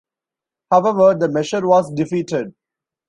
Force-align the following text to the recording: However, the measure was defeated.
However, 0.71 1.13
the 1.13 1.29
measure 1.29 1.61
was 1.67 1.93
defeated. 1.93 2.55